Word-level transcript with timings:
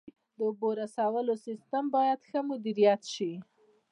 د 0.37 0.39
اوبو 0.47 0.69
رسولو 0.81 1.33
سیستم 1.45 1.83
باید 1.95 2.19
ښه 2.29 2.39
مدیریت 2.49 3.01
شي. 3.13 3.31